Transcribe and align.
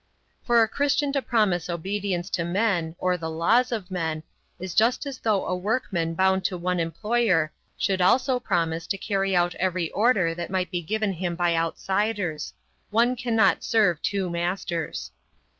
For 0.41 0.63
a 0.63 0.67
Christian 0.67 1.13
to 1.13 1.21
promise 1.21 1.69
obedience 1.69 2.31
to 2.31 2.43
men, 2.43 2.95
or 2.97 3.17
the 3.19 3.29
laws 3.29 3.71
of 3.71 3.91
men, 3.91 4.23
is 4.59 4.73
just 4.73 5.05
as 5.05 5.19
though 5.19 5.45
a 5.45 5.55
workman 5.55 6.15
bound 6.15 6.43
to 6.45 6.57
one 6.57 6.79
employer 6.79 7.51
should 7.77 8.01
also 8.01 8.39
promise 8.39 8.87
to 8.87 8.97
carry 8.97 9.35
out 9.35 9.53
every 9.59 9.91
order 9.91 10.33
that 10.33 10.49
might 10.49 10.71
be 10.71 10.81
given 10.81 11.13
him 11.13 11.35
by 11.35 11.53
outsiders. 11.55 12.51
One 12.89 13.15
cannot 13.15 13.63
serve 13.63 14.01
two 14.01 14.27
masters. 14.27 15.11